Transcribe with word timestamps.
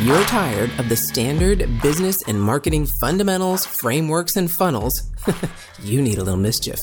You're 0.00 0.24
tired 0.24 0.70
of 0.80 0.88
the 0.88 0.96
standard 0.96 1.80
business 1.80 2.20
and 2.26 2.38
marketing 2.38 2.84
fundamentals, 3.00 3.64
frameworks, 3.64 4.34
and 4.36 4.50
funnels, 4.50 5.08
you 5.82 6.02
need 6.02 6.18
a 6.18 6.24
little 6.24 6.38
mischief. 6.38 6.80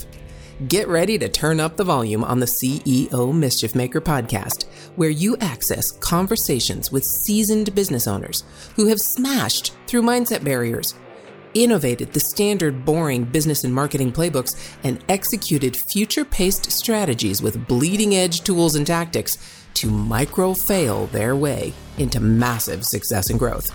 Get 0.70 0.88
ready 0.88 1.20
to 1.20 1.28
turn 1.28 1.60
up 1.60 1.76
the 1.76 1.84
volume 1.84 2.24
on 2.24 2.40
the 2.40 2.46
CEO 2.46 3.36
Mischief 3.36 3.76
Maker 3.76 4.00
podcast, 4.00 4.64
where 4.96 5.10
you 5.10 5.36
access 5.38 5.92
conversations 5.92 6.90
with 6.90 7.04
seasoned 7.04 7.76
business 7.76 8.08
owners 8.08 8.46
who 8.78 8.88
have 8.88 9.02
smashed 9.02 9.74
through 9.88 10.04
mindset 10.04 10.44
barriers, 10.46 10.96
innovated 11.54 12.14
the 12.14 12.20
standard 12.22 12.86
boring 12.86 13.26
business 13.26 13.66
and 13.66 13.76
marketing 13.76 14.14
playbooks, 14.14 14.56
and 14.86 15.04
executed 15.10 15.76
future 15.76 16.24
paced 16.24 16.72
strategies 16.72 17.42
with 17.42 17.68
bleeding 17.68 18.16
edge 18.16 18.42
tools 18.42 18.76
and 18.76 18.88
tactics 18.88 19.61
to 19.76 19.90
micro 19.90 20.54
fail 20.54 21.08
their 21.08 21.36
way 21.36 21.74
into 21.98 22.20
massive 22.20 22.86
success 22.86 23.30
and 23.30 23.40
growth. 23.40 23.70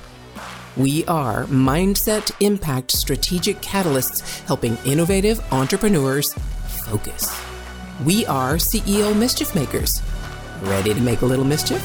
We 0.77 1.06
are 1.06 1.45
Mindset 1.46 2.32
Impact 2.41 2.92
Strategic 2.92 3.62
Catalysts 3.62 4.40
helping 4.46 4.77
innovative 4.84 5.40
entrepreneurs 5.52 6.34
focus. 6.84 7.34
We 8.04 8.27
are 8.27 8.56
CEO 8.56 9.16
Mischief 9.16 9.54
Makers. 9.54 10.02
Ready 10.62 10.92
to 10.92 11.01
make 11.01 11.23
a 11.23 11.27
little 11.27 11.46
mischief? 11.46 11.80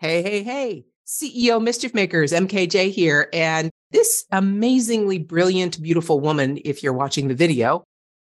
Hey, 0.00 0.22
hey, 0.22 0.42
hey, 0.42 0.86
CEO 1.06 1.60
Mischief 1.62 1.92
Makers, 1.92 2.32
MKJ 2.32 2.90
here. 2.92 3.28
And 3.32 3.70
this 3.90 4.24
amazingly 4.30 5.18
brilliant, 5.18 5.80
beautiful 5.80 6.20
woman, 6.20 6.58
if 6.64 6.82
you're 6.82 6.92
watching 6.92 7.28
the 7.28 7.34
video, 7.34 7.84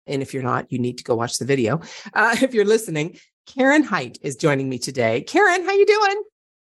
and 0.07 0.23
if 0.23 0.35
you're 0.35 0.43
not, 0.43 0.71
you 0.71 0.79
need 0.79 0.99
to 0.99 1.05
go 1.05 1.15
watch 1.15 1.39
the 1.39 1.45
video. 1.45 1.81
Uh, 2.15 2.37
if 2.43 2.55
you're 2.55 2.65
listening, 2.65 3.19
Karen 3.47 3.83
Hite 3.83 4.19
is 4.23 4.37
joining 4.37 4.69
me 4.69 4.79
today. 4.79 5.23
Karen, 5.23 5.65
how 5.65 5.73
you 5.73 5.87
doing? 5.87 6.23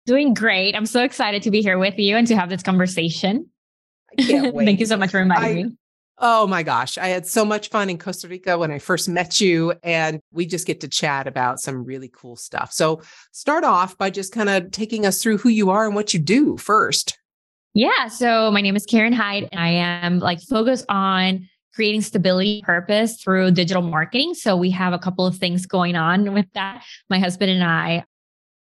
Doing 0.06 0.34
great. 0.34 0.74
I'm 0.74 0.86
so 0.86 1.02
excited 1.02 1.42
to 1.42 1.50
be 1.50 1.62
here 1.62 1.78
with 1.78 1.98
you 1.98 2.16
and 2.16 2.26
to 2.26 2.36
have 2.36 2.48
this 2.48 2.62
conversation. 2.62 3.48
Thank 4.18 4.80
you 4.80 4.86
so 4.86 4.96
much 4.96 5.10
for 5.10 5.20
inviting 5.20 5.58
I, 5.58 5.62
me. 5.64 5.76
Oh 6.18 6.46
my 6.46 6.62
gosh. 6.62 6.96
I 6.98 7.08
had 7.08 7.26
so 7.26 7.44
much 7.44 7.70
fun 7.70 7.90
in 7.90 7.98
Costa 7.98 8.28
Rica 8.28 8.56
when 8.56 8.70
I 8.70 8.78
first 8.78 9.08
met 9.08 9.40
you, 9.40 9.74
and 9.82 10.20
we 10.32 10.46
just 10.46 10.66
get 10.66 10.80
to 10.82 10.88
chat 10.88 11.26
about 11.26 11.58
some 11.58 11.84
really 11.84 12.08
cool 12.08 12.36
stuff. 12.36 12.72
So, 12.72 13.02
start 13.32 13.64
off 13.64 13.98
by 13.98 14.10
just 14.10 14.32
kind 14.32 14.48
of 14.48 14.70
taking 14.70 15.06
us 15.06 15.20
through 15.20 15.38
who 15.38 15.48
you 15.48 15.70
are 15.70 15.86
and 15.86 15.94
what 15.94 16.14
you 16.14 16.20
do 16.20 16.56
first. 16.56 17.18
Yeah. 17.74 18.06
So, 18.06 18.50
my 18.52 18.60
name 18.60 18.76
is 18.76 18.86
Karen 18.86 19.12
Hite, 19.12 19.48
and 19.50 19.60
I 19.60 19.70
am 19.70 20.20
like 20.20 20.40
focused 20.40 20.86
on 20.88 21.48
creating 21.74 22.02
stability 22.02 22.62
purpose 22.62 23.20
through 23.20 23.50
digital 23.50 23.82
marketing. 23.82 24.34
So, 24.34 24.56
we 24.56 24.70
have 24.70 24.92
a 24.92 24.98
couple 24.98 25.26
of 25.26 25.36
things 25.36 25.66
going 25.66 25.96
on 25.96 26.32
with 26.32 26.46
that. 26.54 26.84
My 27.10 27.18
husband 27.18 27.50
and 27.50 27.64
I 27.64 28.04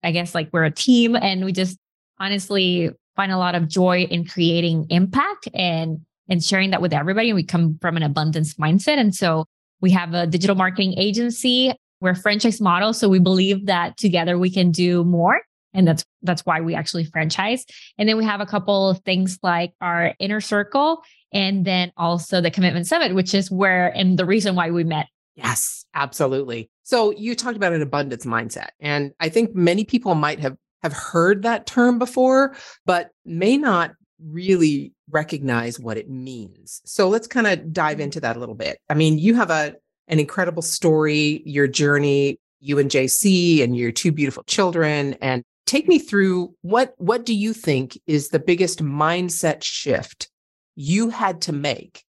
I 0.01 0.11
guess 0.11 0.33
like 0.33 0.49
we're 0.53 0.63
a 0.63 0.71
team 0.71 1.15
and 1.15 1.43
we 1.43 1.51
just 1.51 1.77
honestly 2.19 2.91
find 3.15 3.31
a 3.31 3.37
lot 3.37 3.55
of 3.55 3.67
joy 3.67 4.03
in 4.03 4.25
creating 4.25 4.85
impact 4.89 5.49
and 5.53 5.99
and 6.29 6.43
sharing 6.43 6.71
that 6.71 6.81
with 6.81 6.93
everybody. 6.93 7.29
And 7.29 7.35
we 7.35 7.43
come 7.43 7.77
from 7.81 7.97
an 7.97 8.03
abundance 8.03 8.53
mindset. 8.55 8.97
And 8.97 9.13
so 9.13 9.45
we 9.81 9.91
have 9.91 10.13
a 10.13 10.25
digital 10.25 10.55
marketing 10.55 10.97
agency. 10.97 11.73
We're 12.01 12.11
a 12.11 12.15
franchise 12.15 12.61
model. 12.61 12.93
So 12.93 13.09
we 13.09 13.19
believe 13.19 13.65
that 13.65 13.97
together 13.97 14.37
we 14.37 14.49
can 14.49 14.71
do 14.71 15.03
more. 15.03 15.41
And 15.75 15.87
that's 15.87 16.05
that's 16.21 16.45
why 16.45 16.61
we 16.61 16.73
actually 16.73 17.05
franchise. 17.05 17.65
And 17.97 18.09
then 18.09 18.17
we 18.17 18.25
have 18.25 18.41
a 18.41 18.45
couple 18.45 18.89
of 18.89 18.99
things 18.99 19.37
like 19.43 19.73
our 19.81 20.15
inner 20.19 20.41
circle 20.41 21.03
and 21.33 21.65
then 21.65 21.91
also 21.97 22.41
the 22.41 22.51
commitment 22.51 22.87
summit, 22.87 23.13
which 23.13 23.33
is 23.33 23.51
where 23.51 23.89
and 23.89 24.17
the 24.17 24.25
reason 24.25 24.55
why 24.55 24.71
we 24.71 24.83
met 24.83 25.07
Yes, 25.35 25.85
absolutely. 25.93 26.69
So 26.83 27.11
you 27.11 27.35
talked 27.35 27.57
about 27.57 27.73
an 27.73 27.81
abundance 27.81 28.25
mindset. 28.25 28.69
And 28.79 29.11
I 29.19 29.29
think 29.29 29.53
many 29.53 29.83
people 29.83 30.15
might 30.15 30.39
have 30.39 30.55
have 30.81 30.93
heard 30.93 31.41
that 31.43 31.65
term 31.65 31.97
before, 31.97 32.55
but 32.85 33.09
may 33.25 33.57
not 33.57 33.91
really 34.23 34.93
recognize 35.09 35.79
what 35.79 35.97
it 35.97 36.09
means. 36.09 36.81
So 36.85 37.09
let's 37.09 37.27
kind 37.27 37.47
of 37.47 37.73
dive 37.73 37.95
mm-hmm. 37.95 38.03
into 38.03 38.19
that 38.21 38.37
a 38.37 38.39
little 38.39 38.55
bit. 38.55 38.77
I 38.89 38.93
mean, 38.93 39.17
you 39.17 39.35
have 39.35 39.49
a 39.49 39.75
an 40.07 40.19
incredible 40.19 40.61
story, 40.61 41.41
your 41.45 41.67
journey, 41.67 42.39
you 42.59 42.79
and 42.79 42.89
JC 42.89 43.63
and 43.63 43.75
your 43.75 43.91
two 43.91 44.11
beautiful 44.11 44.43
children 44.43 45.15
and 45.21 45.43
take 45.65 45.87
me 45.87 45.99
through 45.99 46.53
what 46.61 46.93
what 46.97 47.25
do 47.25 47.33
you 47.33 47.53
think 47.53 47.99
is 48.07 48.29
the 48.29 48.39
biggest 48.39 48.83
mindset 48.83 49.63
shift 49.63 50.29
you 50.75 51.09
had 51.09 51.41
to 51.41 51.53
make 51.53 52.03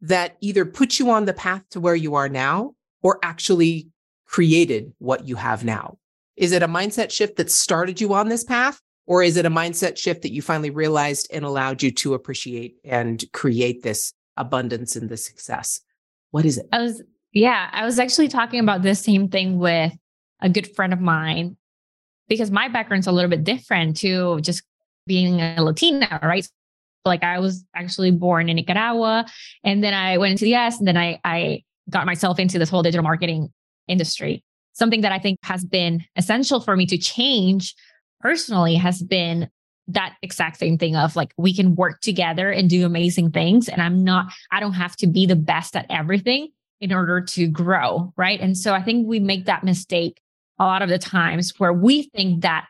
that 0.00 0.36
either 0.40 0.64
put 0.64 0.98
you 0.98 1.10
on 1.10 1.24
the 1.24 1.32
path 1.32 1.62
to 1.70 1.80
where 1.80 1.96
you 1.96 2.14
are 2.14 2.28
now 2.28 2.74
or 3.02 3.18
actually 3.22 3.88
created 4.26 4.92
what 4.98 5.26
you 5.26 5.36
have 5.36 5.64
now? 5.64 5.98
Is 6.36 6.52
it 6.52 6.62
a 6.62 6.68
mindset 6.68 7.10
shift 7.10 7.36
that 7.36 7.50
started 7.50 8.00
you 8.00 8.14
on 8.14 8.28
this 8.28 8.44
path? 8.44 8.80
Or 9.06 9.22
is 9.22 9.38
it 9.38 9.46
a 9.46 9.50
mindset 9.50 9.96
shift 9.96 10.22
that 10.22 10.32
you 10.32 10.42
finally 10.42 10.68
realized 10.68 11.28
and 11.32 11.44
allowed 11.44 11.82
you 11.82 11.90
to 11.92 12.12
appreciate 12.12 12.76
and 12.84 13.24
create 13.32 13.82
this 13.82 14.12
abundance 14.36 14.96
and 14.96 15.08
this 15.08 15.24
success? 15.24 15.80
What 16.30 16.44
is 16.44 16.58
it? 16.58 16.66
I 16.70 16.82
was, 16.82 17.02
yeah, 17.32 17.70
I 17.72 17.86
was 17.86 17.98
actually 17.98 18.28
talking 18.28 18.60
about 18.60 18.82
this 18.82 19.00
same 19.00 19.28
thing 19.28 19.58
with 19.58 19.94
a 20.42 20.50
good 20.50 20.74
friend 20.76 20.92
of 20.92 21.00
mine 21.00 21.56
because 22.28 22.50
my 22.50 22.68
background's 22.68 23.06
a 23.06 23.12
little 23.12 23.30
bit 23.30 23.44
different 23.44 23.96
to 23.98 24.40
just 24.40 24.62
being 25.06 25.40
a 25.40 25.62
Latina, 25.62 26.20
right? 26.22 26.46
Like 27.04 27.22
I 27.22 27.38
was 27.38 27.64
actually 27.74 28.10
born 28.10 28.48
in 28.48 28.56
Nicaragua 28.56 29.26
and 29.64 29.82
then 29.82 29.94
I 29.94 30.18
went 30.18 30.32
into 30.32 30.44
the 30.44 30.54
US 30.54 30.78
and 30.78 30.86
then 30.86 30.96
I, 30.96 31.18
I 31.24 31.62
got 31.88 32.06
myself 32.06 32.38
into 32.38 32.58
this 32.58 32.68
whole 32.68 32.82
digital 32.82 33.02
marketing 33.02 33.52
industry. 33.86 34.44
Something 34.72 35.00
that 35.00 35.12
I 35.12 35.18
think 35.18 35.38
has 35.42 35.64
been 35.64 36.04
essential 36.16 36.60
for 36.60 36.76
me 36.76 36.86
to 36.86 36.98
change 36.98 37.74
personally 38.20 38.74
has 38.76 39.02
been 39.02 39.48
that 39.88 40.16
exact 40.22 40.58
same 40.58 40.76
thing 40.76 40.94
of 40.96 41.16
like 41.16 41.32
we 41.38 41.54
can 41.54 41.74
work 41.74 42.00
together 42.00 42.50
and 42.50 42.68
do 42.68 42.84
amazing 42.84 43.30
things 43.30 43.68
and 43.68 43.80
i'm 43.80 44.04
not 44.04 44.30
i 44.52 44.60
don't 44.60 44.74
have 44.74 44.94
to 44.94 45.06
be 45.06 45.24
the 45.24 45.36
best 45.36 45.74
at 45.74 45.86
everything 45.88 46.48
in 46.80 46.92
order 46.92 47.20
to 47.22 47.46
grow 47.46 48.12
right 48.16 48.40
and 48.40 48.56
so 48.56 48.74
i 48.74 48.82
think 48.82 49.06
we 49.06 49.18
make 49.18 49.46
that 49.46 49.64
mistake 49.64 50.20
a 50.58 50.64
lot 50.64 50.82
of 50.82 50.88
the 50.88 50.98
times 50.98 51.54
where 51.58 51.72
we 51.72 52.04
think 52.14 52.42
that 52.42 52.66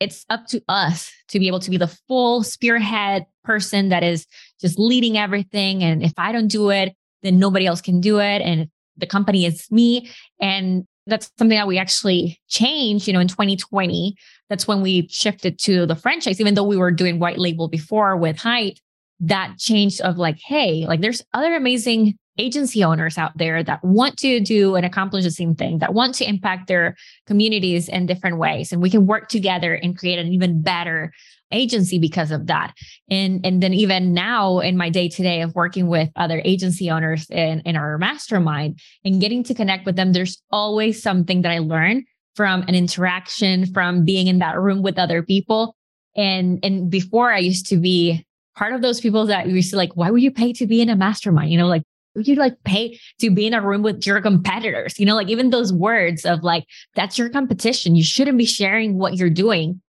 it's 0.00 0.24
up 0.28 0.46
to 0.48 0.62
us 0.68 1.12
to 1.28 1.38
be 1.38 1.46
able 1.46 1.60
to 1.60 1.70
be 1.70 1.76
the 1.76 1.88
full 2.08 2.42
spearhead 2.42 3.26
person 3.44 3.88
that 3.88 4.02
is 4.02 4.26
just 4.60 4.78
leading 4.78 5.16
everything. 5.16 5.82
And 5.82 6.02
if 6.02 6.12
I 6.18 6.32
don't 6.32 6.48
do 6.48 6.70
it, 6.70 6.94
then 7.22 7.38
nobody 7.38 7.66
else 7.66 7.80
can 7.80 8.00
do 8.00 8.18
it. 8.18 8.42
And 8.42 8.68
the 8.96 9.06
company 9.06 9.46
is 9.46 9.70
me. 9.70 10.10
And 10.40 10.84
that's 11.06 11.30
something 11.38 11.56
that 11.56 11.66
we 11.66 11.78
actually 11.78 12.40
changed, 12.48 13.06
you 13.06 13.12
know, 13.12 13.20
in 13.20 13.28
2020. 13.28 14.14
That's 14.48 14.66
when 14.66 14.80
we 14.80 15.08
shifted 15.08 15.58
to 15.60 15.86
the 15.86 15.96
franchise, 15.96 16.40
even 16.40 16.54
though 16.54 16.64
we 16.64 16.76
were 16.76 16.90
doing 16.90 17.18
white 17.18 17.38
label 17.38 17.68
before 17.68 18.16
with 18.16 18.38
Hite, 18.38 18.80
that 19.20 19.58
change 19.58 20.00
of 20.00 20.16
like, 20.16 20.38
hey, 20.44 20.86
like 20.86 21.00
there's 21.00 21.22
other 21.32 21.54
amazing 21.54 22.18
agency 22.38 22.82
owners 22.82 23.18
out 23.18 23.36
there 23.36 23.62
that 23.62 23.82
want 23.84 24.16
to 24.18 24.40
do 24.40 24.74
and 24.74 24.84
accomplish 24.84 25.24
the 25.24 25.30
same 25.30 25.54
thing, 25.54 25.78
that 25.78 25.94
want 25.94 26.14
to 26.16 26.28
impact 26.28 26.66
their 26.66 26.96
communities 27.26 27.88
in 27.88 28.06
different 28.06 28.38
ways. 28.38 28.72
And 28.72 28.82
we 28.82 28.90
can 28.90 29.06
work 29.06 29.28
together 29.28 29.74
and 29.74 29.96
create 29.96 30.18
an 30.18 30.28
even 30.28 30.62
better 30.62 31.12
agency 31.52 31.98
because 31.98 32.30
of 32.30 32.46
that. 32.46 32.74
And, 33.08 33.44
and 33.46 33.62
then 33.62 33.72
even 33.72 34.12
now 34.12 34.58
in 34.58 34.76
my 34.76 34.90
day 34.90 35.08
to 35.08 35.22
day 35.22 35.42
of 35.42 35.54
working 35.54 35.86
with 35.86 36.10
other 36.16 36.42
agency 36.44 36.90
owners 36.90 37.28
in, 37.30 37.60
in 37.60 37.76
our 37.76 37.96
mastermind 37.98 38.80
and 39.04 39.20
getting 39.20 39.44
to 39.44 39.54
connect 39.54 39.86
with 39.86 39.96
them, 39.96 40.12
there's 40.12 40.42
always 40.50 41.02
something 41.02 41.42
that 41.42 41.52
I 41.52 41.58
learn 41.58 42.04
from 42.34 42.62
an 42.62 42.74
interaction, 42.74 43.72
from 43.72 44.04
being 44.04 44.26
in 44.26 44.40
that 44.40 44.58
room 44.58 44.82
with 44.82 44.98
other 44.98 45.22
people. 45.22 45.76
And, 46.16 46.58
and 46.64 46.90
before 46.90 47.32
I 47.32 47.38
used 47.38 47.66
to 47.66 47.76
be 47.76 48.26
part 48.56 48.72
of 48.72 48.82
those 48.82 49.00
people 49.00 49.26
that 49.26 49.48
used 49.48 49.70
to 49.70 49.76
like, 49.76 49.96
why 49.96 50.10
would 50.10 50.22
you 50.22 50.30
pay 50.30 50.52
to 50.54 50.66
be 50.66 50.80
in 50.80 50.88
a 50.88 50.96
mastermind? 50.96 51.50
You 51.50 51.58
know, 51.58 51.68
like 51.68 51.82
you 52.16 52.34
like 52.36 52.62
pay 52.64 52.98
to 53.18 53.30
be 53.30 53.46
in 53.46 53.54
a 53.54 53.60
room 53.60 53.82
with 53.82 54.06
your 54.06 54.20
competitors 54.20 54.98
you 54.98 55.06
know 55.06 55.16
like 55.16 55.28
even 55.28 55.50
those 55.50 55.72
words 55.72 56.24
of 56.24 56.42
like 56.42 56.64
that's 56.94 57.18
your 57.18 57.28
competition. 57.28 57.96
You 57.96 58.04
shouldn't 58.04 58.38
be 58.38 58.44
sharing 58.44 58.98
what 58.98 59.16
you're 59.16 59.30
doing. 59.30 59.80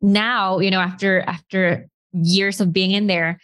Now 0.00 0.58
you 0.58 0.70
know 0.70 0.80
after 0.80 1.20
after 1.22 1.88
years 2.12 2.60
of 2.60 2.72
being 2.72 2.90
in 2.90 3.06
there 3.06 3.38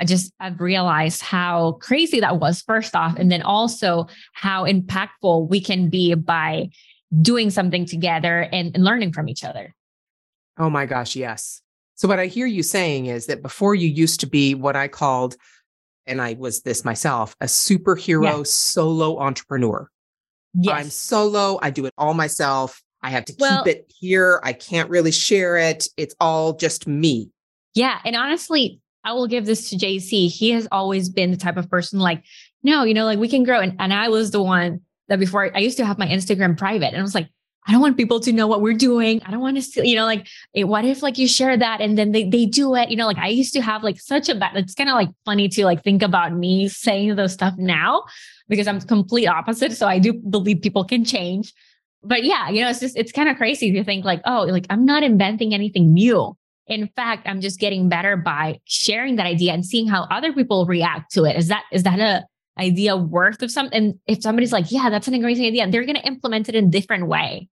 i 0.00 0.04
just 0.04 0.32
i've 0.40 0.60
realized 0.60 1.22
how 1.22 1.72
crazy 1.80 2.18
that 2.18 2.40
was 2.40 2.62
first 2.62 2.96
off 2.96 3.16
and 3.16 3.30
then 3.30 3.42
also 3.42 4.08
how 4.32 4.64
impactful 4.64 5.48
we 5.48 5.60
can 5.60 5.88
be 5.88 6.14
by 6.14 6.68
doing 7.22 7.48
something 7.48 7.86
together 7.86 8.48
and, 8.52 8.74
and 8.74 8.84
learning 8.84 9.12
from 9.12 9.28
each 9.28 9.42
other. 9.42 9.74
Oh 10.58 10.68
my 10.68 10.84
gosh 10.84 11.16
yes. 11.16 11.62
So 11.94 12.06
what 12.08 12.18
i 12.18 12.26
hear 12.26 12.46
you 12.46 12.62
saying 12.62 13.06
is 13.06 13.26
that 13.26 13.42
before 13.42 13.74
you 13.74 13.88
used 13.88 14.20
to 14.20 14.26
be 14.26 14.54
what 14.54 14.76
i 14.76 14.88
called 14.88 15.36
and 16.08 16.20
I 16.20 16.34
was 16.34 16.62
this 16.62 16.84
myself, 16.84 17.36
a 17.40 17.46
superhero 17.46 18.38
yeah. 18.38 18.42
solo 18.44 19.18
entrepreneur. 19.18 19.90
Yes. 20.54 20.74
I'm 20.74 20.90
solo. 20.90 21.58
I 21.62 21.70
do 21.70 21.86
it 21.86 21.94
all 21.98 22.14
myself. 22.14 22.82
I 23.02 23.10
have 23.10 23.24
to 23.26 23.34
well, 23.38 23.62
keep 23.62 23.76
it 23.76 23.92
here. 23.96 24.40
I 24.42 24.52
can't 24.52 24.90
really 24.90 25.12
share 25.12 25.56
it. 25.56 25.86
It's 25.96 26.14
all 26.20 26.54
just 26.54 26.88
me. 26.88 27.30
Yeah. 27.74 28.00
And 28.04 28.16
honestly, 28.16 28.80
I 29.04 29.12
will 29.12 29.28
give 29.28 29.46
this 29.46 29.70
to 29.70 29.76
JC. 29.76 30.28
He 30.28 30.50
has 30.50 30.66
always 30.72 31.08
been 31.08 31.30
the 31.30 31.36
type 31.36 31.56
of 31.56 31.70
person 31.70 32.00
like 32.00 32.24
no, 32.64 32.82
you 32.82 32.94
know, 32.94 33.04
like 33.04 33.18
we 33.18 33.28
can 33.28 33.44
grow. 33.44 33.60
And, 33.60 33.76
and 33.78 33.94
I 33.94 34.08
was 34.08 34.32
the 34.32 34.42
one 34.42 34.80
that 35.08 35.20
before 35.20 35.54
I 35.54 35.60
used 35.60 35.76
to 35.78 35.86
have 35.86 35.98
my 35.98 36.08
Instagram 36.08 36.58
private 36.58 36.88
and 36.88 36.96
I 36.96 37.02
was 37.02 37.14
like, 37.14 37.28
I 37.68 37.72
don't 37.72 37.82
want 37.82 37.98
people 37.98 38.18
to 38.20 38.32
know 38.32 38.46
what 38.46 38.62
we're 38.62 38.72
doing. 38.72 39.20
I 39.26 39.30
don't 39.30 39.40
want 39.40 39.56
to 39.56 39.62
see, 39.62 39.86
you 39.86 39.94
know, 39.94 40.06
like, 40.06 40.26
eh, 40.54 40.62
what 40.62 40.86
if 40.86 41.02
like 41.02 41.18
you 41.18 41.28
share 41.28 41.54
that 41.54 41.82
and 41.82 41.98
then 41.98 42.12
they, 42.12 42.26
they 42.26 42.46
do 42.46 42.74
it, 42.74 42.88
you 42.88 42.96
know, 42.96 43.06
like 43.06 43.18
I 43.18 43.28
used 43.28 43.52
to 43.52 43.60
have 43.60 43.84
like 43.84 44.00
such 44.00 44.30
a 44.30 44.34
bad, 44.34 44.56
it's 44.56 44.74
kind 44.74 44.88
of 44.88 44.94
like 44.94 45.10
funny 45.26 45.50
to 45.50 45.66
like 45.66 45.84
think 45.84 46.02
about 46.02 46.32
me 46.32 46.68
saying 46.68 47.14
those 47.16 47.34
stuff 47.34 47.54
now 47.58 48.04
because 48.48 48.66
I'm 48.66 48.80
complete 48.80 49.26
opposite. 49.26 49.72
So 49.72 49.86
I 49.86 49.98
do 49.98 50.14
believe 50.14 50.62
people 50.62 50.82
can 50.82 51.04
change. 51.04 51.52
But 52.02 52.24
yeah, 52.24 52.48
you 52.48 52.62
know, 52.62 52.70
it's 52.70 52.80
just, 52.80 52.96
it's 52.96 53.12
kind 53.12 53.28
of 53.28 53.36
crazy 53.36 53.70
to 53.72 53.84
think 53.84 54.02
like, 54.02 54.22
oh, 54.24 54.46
like 54.48 54.64
I'm 54.70 54.86
not 54.86 55.02
inventing 55.02 55.52
anything 55.52 55.92
new. 55.92 56.34
In 56.68 56.88
fact, 56.96 57.28
I'm 57.28 57.42
just 57.42 57.60
getting 57.60 57.90
better 57.90 58.16
by 58.16 58.60
sharing 58.64 59.16
that 59.16 59.26
idea 59.26 59.52
and 59.52 59.64
seeing 59.64 59.88
how 59.88 60.04
other 60.10 60.32
people 60.32 60.64
react 60.64 61.12
to 61.12 61.24
it. 61.24 61.36
Is 61.36 61.48
that, 61.48 61.64
is 61.70 61.82
that 61.82 62.00
a, 62.00 62.24
idea 62.58 62.96
worth 62.96 63.40
of 63.40 63.52
something 63.52 63.78
and 63.78 64.00
if 64.08 64.20
somebody's 64.20 64.52
like 64.52 64.72
yeah 64.72 64.90
that's 64.90 65.06
an 65.06 65.14
amazing 65.14 65.46
idea 65.46 65.70
they're 65.70 65.84
going 65.84 65.94
to 65.94 66.04
implement 66.04 66.48
it 66.48 66.56
in 66.56 66.64
a 66.64 66.68
different 66.68 67.06
way 67.06 67.48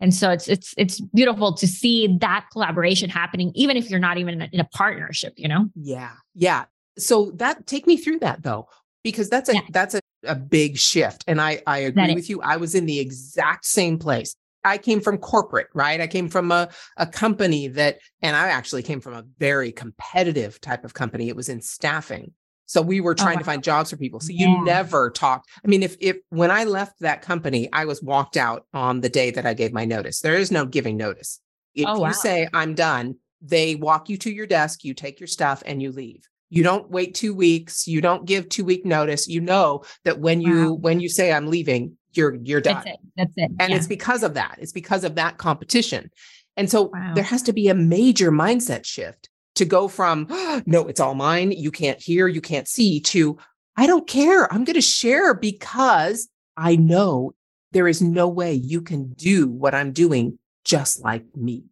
and 0.00 0.14
so 0.14 0.30
it's 0.30 0.48
it's 0.48 0.74
it's 0.76 1.00
beautiful 1.00 1.54
to 1.54 1.66
see 1.66 2.16
that 2.20 2.46
collaboration 2.52 3.10
happening, 3.10 3.52
even 3.54 3.76
if 3.76 3.90
you're 3.90 4.00
not 4.00 4.18
even 4.18 4.34
in 4.34 4.42
a, 4.42 4.48
in 4.52 4.60
a 4.60 4.64
partnership, 4.64 5.34
you 5.36 5.48
know? 5.48 5.66
Yeah. 5.74 6.12
Yeah. 6.34 6.64
So 6.98 7.32
that 7.36 7.66
take 7.66 7.86
me 7.86 7.96
through 7.96 8.20
that 8.20 8.42
though, 8.42 8.68
because 9.04 9.28
that's 9.28 9.48
a 9.48 9.54
yeah. 9.54 9.60
that's 9.70 9.94
a, 9.94 10.00
a 10.24 10.34
big 10.34 10.78
shift. 10.78 11.24
And 11.26 11.40
I 11.40 11.62
I 11.66 11.78
agree 11.78 12.14
with 12.14 12.30
you. 12.30 12.40
I 12.40 12.56
was 12.56 12.74
in 12.74 12.86
the 12.86 12.98
exact 12.98 13.66
same 13.66 13.98
place. 13.98 14.34
I 14.64 14.78
came 14.78 15.00
from 15.00 15.18
corporate, 15.18 15.68
right? 15.72 16.00
I 16.00 16.06
came 16.06 16.28
from 16.28 16.52
a, 16.52 16.68
a 16.98 17.06
company 17.06 17.68
that, 17.68 17.98
and 18.20 18.36
I 18.36 18.48
actually 18.48 18.82
came 18.82 19.00
from 19.00 19.14
a 19.14 19.24
very 19.38 19.72
competitive 19.72 20.60
type 20.60 20.84
of 20.84 20.92
company. 20.92 21.28
It 21.28 21.36
was 21.36 21.48
in 21.48 21.62
staffing. 21.62 22.32
So 22.70 22.80
we 22.80 23.00
were 23.00 23.16
trying 23.16 23.30
oh, 23.30 23.34
wow. 23.34 23.38
to 23.38 23.44
find 23.46 23.64
jobs 23.64 23.90
for 23.90 23.96
people. 23.96 24.20
So 24.20 24.30
you 24.30 24.48
yeah. 24.48 24.62
never 24.62 25.10
talked. 25.10 25.50
I 25.64 25.66
mean, 25.66 25.82
if 25.82 25.96
if 25.98 26.18
when 26.28 26.52
I 26.52 26.62
left 26.62 27.00
that 27.00 27.20
company, 27.20 27.68
I 27.72 27.84
was 27.84 28.00
walked 28.00 28.36
out 28.36 28.64
on 28.72 29.00
the 29.00 29.08
day 29.08 29.32
that 29.32 29.44
I 29.44 29.54
gave 29.54 29.72
my 29.72 29.84
notice. 29.84 30.20
There 30.20 30.36
is 30.36 30.52
no 30.52 30.64
giving 30.66 30.96
notice. 30.96 31.40
If 31.74 31.88
oh, 31.88 31.98
wow. 31.98 32.06
you 32.06 32.14
say 32.14 32.48
I'm 32.54 32.76
done, 32.76 33.16
they 33.42 33.74
walk 33.74 34.08
you 34.08 34.16
to 34.18 34.32
your 34.32 34.46
desk, 34.46 34.84
you 34.84 34.94
take 34.94 35.18
your 35.18 35.26
stuff 35.26 35.64
and 35.66 35.82
you 35.82 35.90
leave. 35.90 36.28
You 36.48 36.62
don't 36.62 36.88
wait 36.88 37.16
2 37.16 37.34
weeks, 37.34 37.88
you 37.88 38.00
don't 38.00 38.24
give 38.24 38.48
2 38.48 38.64
week 38.64 38.86
notice. 38.86 39.26
You 39.26 39.40
know 39.40 39.82
that 40.04 40.20
when 40.20 40.40
you 40.40 40.74
wow. 40.74 40.78
when 40.78 41.00
you 41.00 41.08
say 41.08 41.32
I'm 41.32 41.48
leaving, 41.48 41.96
you're 42.12 42.36
you're 42.36 42.60
done. 42.60 42.84
That's 42.84 42.86
it. 42.86 43.00
That's 43.16 43.34
it. 43.36 43.50
And 43.58 43.70
yeah. 43.70 43.76
it's 43.78 43.88
because 43.88 44.22
of 44.22 44.34
that. 44.34 44.58
It's 44.60 44.72
because 44.72 45.02
of 45.02 45.16
that 45.16 45.38
competition. 45.38 46.08
And 46.56 46.70
so 46.70 46.92
there 47.16 47.24
has 47.24 47.42
to 47.44 47.52
be 47.52 47.66
a 47.66 47.74
major 47.74 48.30
mindset 48.30 48.84
shift 48.84 49.29
to 49.60 49.64
go 49.64 49.88
from, 49.88 50.26
oh, 50.28 50.62
no, 50.66 50.86
it's 50.88 51.00
all 51.00 51.14
mine. 51.14 51.52
You 51.52 51.70
can't 51.70 52.00
hear, 52.00 52.26
you 52.26 52.40
can't 52.40 52.68
see 52.68 53.00
to, 53.00 53.38
I 53.76 53.86
don't 53.86 54.06
care. 54.06 54.52
I'm 54.52 54.64
going 54.64 54.74
to 54.74 54.80
share 54.80 55.32
because 55.34 56.28
I 56.56 56.76
know 56.76 57.34
there 57.72 57.88
is 57.88 58.02
no 58.02 58.28
way 58.28 58.52
you 58.52 58.82
can 58.82 59.12
do 59.12 59.48
what 59.48 59.74
I'm 59.74 59.92
doing 59.92 60.38
just 60.64 61.02
like 61.02 61.24
me. 61.36 61.64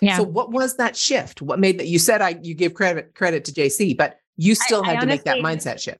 Yeah. 0.00 0.16
So 0.16 0.22
what 0.22 0.50
was 0.50 0.76
that 0.76 0.96
shift? 0.96 1.42
What 1.42 1.58
made 1.58 1.78
that? 1.78 1.86
You 1.86 1.98
said 1.98 2.22
I 2.22 2.38
you 2.42 2.54
give 2.54 2.74
credit 2.74 3.14
credit 3.14 3.44
to 3.46 3.52
JC, 3.52 3.96
but 3.96 4.16
you 4.36 4.54
still 4.54 4.82
I, 4.82 4.86
had 4.86 4.96
I 4.96 5.00
to 5.00 5.02
honestly, 5.02 5.16
make 5.16 5.24
that 5.24 5.38
mindset 5.38 5.78
shift. 5.78 5.98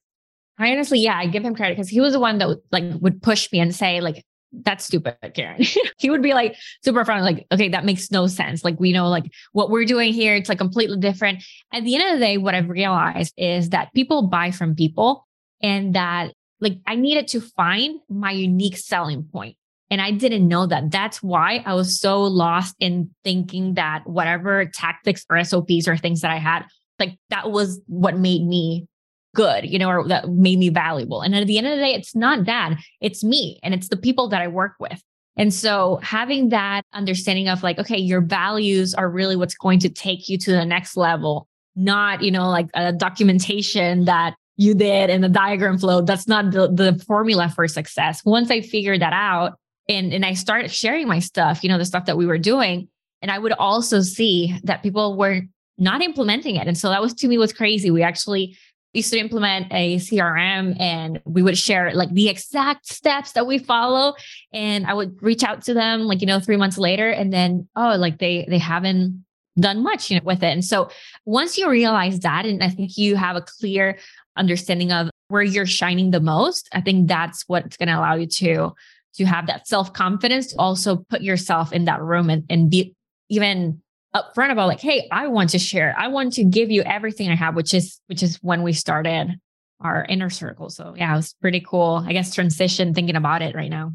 I 0.58 0.73
honestly, 0.73 1.00
yeah, 1.00 1.16
I 1.16 1.26
give 1.26 1.44
him 1.44 1.55
credit 1.55 1.76
because 1.76 1.88
he 1.88 2.00
was 2.00 2.14
the 2.14 2.20
one 2.20 2.38
that 2.38 2.58
like 2.73 2.84
would 3.00 3.23
push 3.23 3.50
me 3.52 3.61
and 3.61 3.75
say 3.75 4.00
like, 4.00 4.25
that's 4.52 4.85
stupid, 4.85 5.17
Karen. 5.35 5.62
he 5.99 6.11
would 6.11 6.23
be 6.23 6.35
like 6.35 6.56
super 6.82 7.05
fun, 7.05 7.23
like, 7.23 7.47
okay, 7.52 7.69
that 7.69 7.85
makes 7.85 8.11
no 8.11 8.26
sense. 8.26 8.64
Like, 8.64 8.79
we 8.81 8.93
know 8.93 9.08
like 9.08 9.31
what 9.52 9.70
we're 9.70 9.85
doing 9.85 10.12
here, 10.12 10.35
it's 10.35 10.49
like 10.49 10.58
completely 10.58 10.99
different. 10.99 11.43
At 11.73 11.85
the 11.85 11.94
end 11.94 12.05
of 12.05 12.19
the 12.19 12.25
day, 12.25 12.37
what 12.37 12.55
I've 12.55 12.69
realized 12.69 13.35
is 13.37 13.70
that 13.70 13.93
people 13.94 14.29
buy 14.29 14.50
from 14.50 14.75
people 14.75 15.26
and 15.62 15.94
that 15.94 16.32
like 16.61 16.79
I 16.87 16.97
needed 16.97 17.29
to 17.29 17.41
find 17.41 18.00
my 18.08 18.32
unique 18.32 18.76
selling 18.76 19.25
point. 19.25 19.56
And 19.91 20.00
I 20.00 20.12
didn't 20.12 20.47
know 20.47 20.67
that. 20.67 20.91
That's 20.91 21.23
why 21.23 21.64
I 21.67 21.75
was 21.75 21.99
so 21.99 22.23
lost 22.23 22.76
in 22.79 23.11
thinking 23.25 23.75
that 23.75 24.06
whatever 24.06 24.64
tactics 24.67 25.26
or 25.29 25.43
SOPs 25.43 25.88
or 25.88 25.97
things 25.97 26.20
that 26.20 26.31
I 26.31 26.37
had, 26.37 26.64
like 27.00 27.19
that 27.31 27.50
was 27.50 27.81
what 27.87 28.17
made 28.17 28.47
me 28.47 28.87
good, 29.34 29.64
you 29.64 29.78
know, 29.78 29.88
or 29.88 30.08
that 30.08 30.28
made 30.28 30.58
me 30.58 30.68
valuable. 30.68 31.20
And 31.20 31.34
at 31.34 31.46
the 31.46 31.58
end 31.58 31.66
of 31.66 31.72
the 31.76 31.82
day, 31.82 31.94
it's 31.94 32.14
not 32.14 32.46
that, 32.46 32.76
it's 33.00 33.22
me 33.22 33.58
and 33.62 33.74
it's 33.74 33.88
the 33.88 33.96
people 33.96 34.28
that 34.28 34.42
I 34.42 34.48
work 34.48 34.74
with. 34.80 35.02
And 35.36 35.54
so 35.54 36.00
having 36.02 36.48
that 36.50 36.82
understanding 36.92 37.48
of 37.48 37.62
like, 37.62 37.78
okay, 37.78 37.96
your 37.96 38.20
values 38.20 38.94
are 38.94 39.08
really 39.08 39.36
what's 39.36 39.54
going 39.54 39.78
to 39.80 39.88
take 39.88 40.28
you 40.28 40.36
to 40.38 40.50
the 40.50 40.64
next 40.64 40.96
level, 40.96 41.46
not, 41.76 42.22
you 42.22 42.30
know, 42.30 42.50
like 42.50 42.68
a 42.74 42.92
documentation 42.92 44.04
that 44.06 44.34
you 44.56 44.74
did 44.74 45.08
in 45.08 45.22
the 45.22 45.28
diagram 45.28 45.78
flow. 45.78 46.02
That's 46.02 46.28
not 46.28 46.50
the, 46.50 46.68
the 46.68 47.02
formula 47.06 47.48
for 47.48 47.66
success. 47.68 48.22
Once 48.24 48.50
I 48.50 48.60
figured 48.60 49.00
that 49.00 49.14
out 49.14 49.58
and, 49.88 50.12
and 50.12 50.26
I 50.26 50.34
started 50.34 50.70
sharing 50.70 51.08
my 51.08 51.20
stuff, 51.20 51.62
you 51.62 51.70
know, 51.70 51.78
the 51.78 51.86
stuff 51.86 52.04
that 52.06 52.18
we 52.18 52.26
were 52.26 52.36
doing, 52.36 52.88
and 53.22 53.30
I 53.30 53.38
would 53.38 53.52
also 53.52 54.00
see 54.00 54.58
that 54.64 54.82
people 54.82 55.16
were 55.16 55.42
not 55.78 56.02
implementing 56.02 56.56
it. 56.56 56.66
And 56.66 56.76
so 56.76 56.90
that 56.90 57.00
was 57.00 57.14
to 57.14 57.28
me 57.28 57.38
was 57.38 57.54
crazy. 57.54 57.90
We 57.90 58.02
actually 58.02 58.56
used 58.92 59.12
to 59.12 59.19
implement 59.19 59.69
a 59.70 59.96
CRM 59.96 60.78
and 60.81 61.20
we 61.25 61.42
would 61.42 61.56
share 61.56 61.94
like 61.94 62.12
the 62.12 62.28
exact 62.28 62.87
steps 62.87 63.32
that 63.32 63.46
we 63.46 63.58
follow. 63.58 64.14
And 64.52 64.87
I 64.87 64.94
would 64.94 65.22
reach 65.22 65.44
out 65.44 65.62
to 65.62 65.75
them 65.75 66.02
like, 66.02 66.20
you 66.20 66.26
know, 66.26 66.40
three 66.40 66.56
months 66.56 66.78
later 66.78 67.08
and 67.08 67.32
then, 67.32 67.69
oh, 67.76 67.96
like 67.96 68.19
they, 68.19 68.46
they 68.48 68.58
haven't 68.58 69.25
done 69.58 69.82
much 69.82 70.10
you 70.10 70.16
know, 70.16 70.25
with 70.25 70.42
it. 70.42 70.52
And 70.52 70.64
so 70.64 70.90
once 71.25 71.56
you 71.56 71.69
realize 71.70 72.20
that, 72.20 72.46
and 72.46 72.62
I 72.62 72.69
think 72.69 72.96
you 72.96 73.16
have 73.16 73.37
a 73.37 73.42
clear 73.42 73.98
understanding 74.37 74.90
of 74.92 75.10
where 75.28 75.42
you're 75.42 75.66
shining 75.66 76.10
the 76.10 76.20
most, 76.20 76.69
I 76.72 76.81
think 76.81 77.08
that's 77.08 77.44
what's 77.46 77.76
going 77.76 77.88
to 77.88 77.98
allow 77.98 78.14
you 78.14 78.26
to, 78.26 78.72
to 79.14 79.25
have 79.25 79.46
that 79.46 79.69
self-confidence 79.69 80.48
to 80.48 80.58
also 80.58 81.04
put 81.08 81.20
yourself 81.20 81.72
in 81.72 81.84
that 81.84 82.00
room 82.02 82.31
and, 82.31 82.44
and 82.50 82.70
be 82.70 82.94
even 83.28 83.82
upfront 84.14 84.52
about 84.52 84.68
like, 84.68 84.80
hey, 84.80 85.08
I 85.10 85.28
want 85.28 85.50
to 85.50 85.58
share. 85.58 85.94
I 85.98 86.08
want 86.08 86.34
to 86.34 86.44
give 86.44 86.70
you 86.70 86.82
everything 86.82 87.30
I 87.30 87.34
have, 87.36 87.54
which 87.54 87.74
is 87.74 88.00
which 88.06 88.22
is 88.22 88.36
when 88.42 88.62
we 88.62 88.72
started 88.72 89.38
our 89.80 90.04
inner 90.08 90.30
circle. 90.30 90.68
So 90.70 90.94
yeah, 90.96 91.12
it 91.12 91.16
was 91.16 91.34
pretty 91.40 91.60
cool. 91.60 92.04
I 92.06 92.12
guess 92.12 92.34
transition 92.34 92.94
thinking 92.94 93.16
about 93.16 93.42
it 93.42 93.54
right 93.54 93.70
now. 93.70 93.94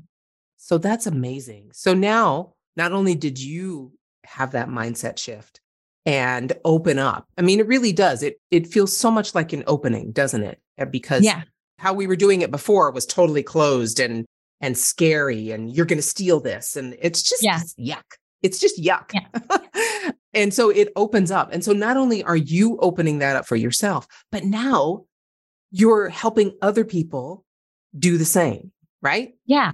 So 0.57 0.77
that's 0.77 1.06
amazing. 1.06 1.71
So 1.73 1.94
now 1.94 2.53
not 2.75 2.91
only 2.91 3.15
did 3.15 3.39
you 3.39 3.94
have 4.25 4.51
that 4.51 4.67
mindset 4.67 5.19
shift 5.19 5.59
and 6.06 6.53
open 6.63 7.00
up. 7.00 7.27
I 7.38 7.41
mean, 7.41 7.59
it 7.59 7.68
really 7.68 7.94
does. 7.94 8.23
It 8.23 8.39
it 8.51 8.68
feels 8.68 8.95
so 8.95 9.11
much 9.11 9.35
like 9.35 9.53
an 9.53 9.63
opening, 9.68 10.11
doesn't 10.11 10.44
it? 10.44 10.59
Uh, 10.79 10.85
because 10.85 11.23
yeah. 11.23 11.44
how 11.79 11.94
we 11.94 12.07
were 12.07 12.15
doing 12.15 12.41
it 12.41 12.51
before 12.51 12.91
was 12.91 13.06
totally 13.06 13.44
closed 13.44 14.00
and 14.00 14.25
and 14.61 14.77
scary 14.77 15.51
and 15.51 15.75
you're 15.75 15.85
going 15.85 15.97
to 15.97 16.04
steal 16.04 16.40
this 16.40 16.75
and 16.75 16.95
it's 17.01 17.21
just, 17.21 17.44
yeah. 17.44 17.59
yuck. 17.78 18.04
It's 18.45 18.59
just 18.59 18.80
yuck. 18.80 19.11
Yeah. 19.11 20.11
and 20.35 20.54
so 20.54 20.69
it 20.69 20.92
opens 20.95 21.31
up. 21.31 21.52
And 21.52 21.64
so 21.64 21.73
not 21.73 21.97
only 21.97 22.23
are 22.23 22.35
you 22.35 22.78
opening 22.78 23.18
that 23.19 23.35
up 23.35 23.47
for 23.47 23.56
yourself, 23.56 24.07
but 24.31 24.44
now 24.44 25.06
you're 25.71 26.09
helping 26.09 26.56
other 26.61 26.85
people 26.85 27.44
do 27.97 28.19
the 28.19 28.25
same, 28.25 28.71
right? 29.02 29.33
Yeah. 29.47 29.71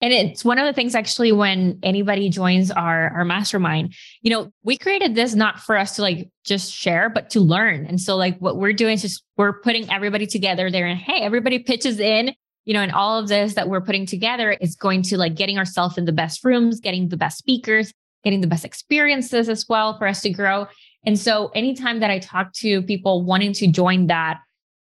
And 0.00 0.12
it's 0.12 0.44
one 0.44 0.58
of 0.58 0.66
the 0.66 0.72
things 0.72 0.94
actually 0.94 1.32
when 1.32 1.78
anybody 1.82 2.28
joins 2.28 2.70
our 2.70 3.08
our 3.10 3.24
mastermind, 3.24 3.94
you 4.22 4.30
know, 4.30 4.52
we 4.62 4.76
created 4.76 5.16
this 5.16 5.34
not 5.34 5.58
for 5.58 5.76
us 5.76 5.96
to 5.96 6.02
like 6.02 6.30
just 6.44 6.72
share, 6.72 7.08
but 7.08 7.30
to 7.30 7.40
learn. 7.40 7.84
And 7.86 8.00
so 8.00 8.16
like 8.16 8.38
what 8.38 8.58
we're 8.58 8.72
doing 8.72 8.94
is 8.94 9.02
just 9.02 9.24
we're 9.36 9.60
putting 9.60 9.90
everybody 9.90 10.26
together 10.26 10.70
there 10.70 10.86
and 10.86 10.98
hey, 10.98 11.22
everybody 11.22 11.58
pitches 11.58 11.98
in, 11.98 12.34
you 12.64 12.74
know, 12.74 12.80
and 12.80 12.92
all 12.92 13.18
of 13.18 13.28
this 13.28 13.54
that 13.54 13.68
we're 13.68 13.80
putting 13.80 14.06
together 14.06 14.52
is 14.52 14.76
going 14.76 15.02
to 15.02 15.18
like 15.18 15.34
getting 15.34 15.58
ourselves 15.58 15.98
in 15.98 16.04
the 16.04 16.12
best 16.12 16.44
rooms, 16.44 16.80
getting 16.80 17.08
the 17.08 17.16
best 17.16 17.38
speakers, 17.38 17.92
getting 18.24 18.40
the 18.40 18.46
best 18.46 18.64
experiences 18.64 19.48
as 19.48 19.66
well 19.68 19.98
for 19.98 20.06
us 20.06 20.22
to 20.22 20.30
grow. 20.30 20.66
And 21.06 21.18
so 21.18 21.48
anytime 21.54 22.00
that 22.00 22.10
I 22.10 22.18
talk 22.18 22.52
to 22.54 22.82
people 22.82 23.22
wanting 23.24 23.52
to 23.54 23.66
join 23.66 24.06
that, 24.08 24.40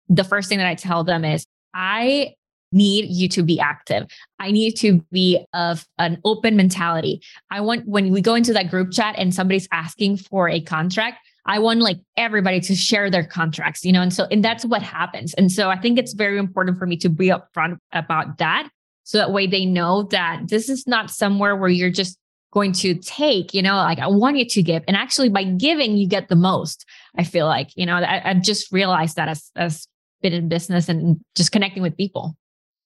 the 0.09 0.25
first 0.25 0.49
thing 0.49 0.59
that 0.59 0.67
I 0.67 0.75
tell 0.75 1.05
them 1.05 1.25
is 1.25 1.47
I 1.75 2.35
need 2.73 3.07
you 3.09 3.29
to 3.29 3.43
be 3.43 3.59
active. 3.59 4.07
I 4.39 4.51
need 4.51 4.77
to 4.77 5.05
be 5.11 5.45
of 5.55 5.87
an 5.99 6.21
open 6.25 6.57
mentality. 6.57 7.23
I 7.51 7.61
want 7.61 7.87
when 7.87 8.13
we 8.13 8.21
go 8.21 8.35
into 8.35 8.53
that 8.53 8.71
group 8.71 8.93
chat 8.93 9.15
and 9.19 9.35
somebody's 9.35 9.69
asking 9.73 10.19
for 10.19 10.49
a 10.49 10.61
contract, 10.61 11.19
I 11.47 11.59
want 11.59 11.81
like 11.81 11.99
everybody 12.17 12.61
to 12.61 12.77
share 12.77 13.11
their 13.11 13.25
contracts, 13.25 13.85
you 13.85 13.93
know, 13.93 14.03
and 14.03 14.13
so 14.13 14.27
and 14.31 14.45
that's 14.45 14.65
what 14.65 14.83
happens. 14.83 15.35
And 15.35 15.51
so 15.51 15.71
I 15.71 15.79
think 15.79 15.99
it's 15.99 16.13
very 16.13 16.39
important 16.39 16.79
for 16.79 16.87
me 16.87 16.97
to 16.99 17.09
be 17.09 17.29
upfront 17.29 17.79
about 17.93 18.39
that. 18.39 18.69
So 19.05 19.19
that 19.19 19.33
way 19.33 19.47
they 19.49 19.65
know 19.65 20.05
that 20.05 20.43
this 20.47 20.69
is 20.69 20.87
not 20.87 21.11
somewhere 21.11 21.57
where 21.57 21.71
you're 21.71 21.91
just 21.91 22.20
going 22.53 22.73
to 22.73 22.95
take, 22.95 23.55
you 23.55 23.63
know, 23.63 23.77
like 23.77 23.99
I 23.99 24.09
want 24.09 24.37
you 24.37 24.45
to 24.45 24.63
give. 24.63 24.83
And 24.89 24.97
actually 24.97 25.29
by 25.29 25.45
giving, 25.45 25.97
you 25.97 26.09
get 26.09 26.29
the 26.29 26.37
most. 26.37 26.85
I 27.17 27.25
feel 27.25 27.47
like, 27.47 27.71
you 27.77 27.87
know, 27.87 27.97
I, 27.97 28.21
have 28.25 28.43
just 28.43 28.73
realized 28.73 29.17
that 29.17 29.29
as, 29.29 29.51
as 29.57 29.87
been 30.21 30.33
in 30.33 30.49
business 30.49 30.89
and 30.89 31.21
just 31.37 31.53
connecting 31.53 31.83
with 31.83 31.97
people. 31.97 32.37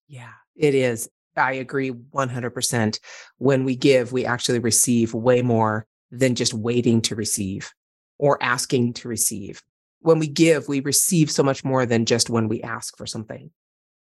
Yeah, 0.07 0.31
it 0.55 0.75
is. 0.75 1.09
I 1.35 1.53
agree 1.53 1.91
100%. 1.91 2.99
When 3.37 3.65
we 3.65 3.75
give, 3.75 4.11
we 4.11 4.25
actually 4.25 4.59
receive 4.59 5.13
way 5.13 5.41
more 5.41 5.85
than 6.11 6.35
just 6.35 6.53
waiting 6.53 7.01
to 7.01 7.15
receive 7.15 7.73
or 8.17 8.41
asking 8.41 8.93
to 8.93 9.07
receive. 9.07 9.61
When 9.99 10.19
we 10.19 10.27
give, 10.27 10.67
we 10.67 10.79
receive 10.79 11.31
so 11.31 11.43
much 11.43 11.63
more 11.63 11.85
than 11.85 12.05
just 12.05 12.29
when 12.29 12.47
we 12.47 12.61
ask 12.61 12.95
for 12.95 13.05
something. 13.05 13.49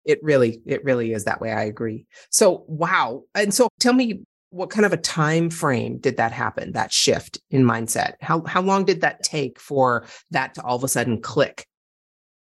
It 0.05 0.19
really, 0.23 0.61
it 0.67 0.85
really 0.85 1.13
is 1.13 1.25
that 1.25 1.41
way. 1.41 1.53
I 1.53 1.63
agree. 1.63 2.07
So, 2.31 2.65
wow. 2.67 3.23
And 3.35 3.55
so 3.55 3.69
tell 3.79 3.93
me 3.93 4.25
what 4.53 4.69
kind 4.69 4.85
of 4.85 4.93
a 4.93 4.99
time 4.99 5.49
frame 5.49 5.97
did 5.97 6.19
that 6.19 6.31
happen, 6.31 6.73
that 6.73 6.93
shift 6.93 7.41
in 7.51 7.65
mindset? 7.65 8.15
How 8.21 8.43
how 8.45 8.61
long 8.61 8.85
did 8.85 9.01
that 9.01 9.23
take 9.23 9.59
for 9.59 10.05
that 10.31 10.55
to 10.55 10.63
all 10.63 10.77
of 10.77 10.85
a 10.85 10.89
sudden 10.89 11.21
click? 11.21 11.67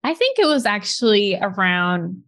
I 0.03 0.15
think 0.15 0.39
it 0.39 0.47
was 0.47 0.65
actually 0.65 1.37
around 1.39 2.23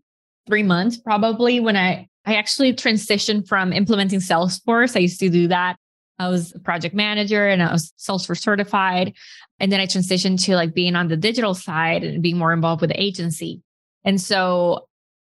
three 0.47 0.61
months, 0.61 0.97
probably, 0.97 1.59
when 1.59 1.75
I 1.75 2.07
I 2.25 2.35
actually 2.35 2.73
transitioned 2.73 3.47
from 3.47 3.73
implementing 3.73 4.19
Salesforce. 4.19 4.95
I 4.95 4.99
used 4.99 5.19
to 5.19 5.29
do 5.29 5.47
that. 5.47 5.75
I 6.19 6.29
was 6.29 6.53
a 6.53 6.59
project 6.59 6.93
manager 6.93 7.47
and 7.47 7.61
I 7.61 7.71
was 7.71 7.91
Salesforce 7.97 8.41
certified. 8.41 9.13
And 9.59 9.71
then 9.71 9.79
I 9.79 9.87
transitioned 9.87 10.43
to 10.45 10.55
like 10.55 10.73
being 10.73 10.95
on 10.95 11.07
the 11.07 11.17
digital 11.17 11.55
side 11.55 12.03
and 12.03 12.21
being 12.21 12.37
more 12.37 12.53
involved 12.53 12.81
with 12.81 12.91
the 12.91 13.01
agency. 13.01 13.61
And 14.05 14.21
so 14.21 14.87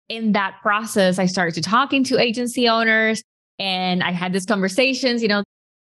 in 0.09 0.33
that 0.33 0.59
process, 0.61 1.19
I 1.19 1.27
started 1.27 1.55
to 1.55 1.63
talking 1.63 2.05
to 2.05 2.19
agency 2.19 2.69
owners 2.69 3.23
and 3.59 4.03
I 4.03 4.11
had 4.11 4.33
these 4.33 4.47
conversations, 4.47 5.23
you 5.23 5.29
know, 5.29 5.45